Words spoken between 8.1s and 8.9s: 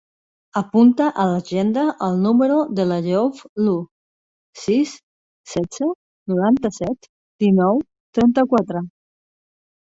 trenta-quatre.